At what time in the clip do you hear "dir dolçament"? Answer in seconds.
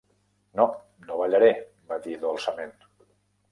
2.09-2.77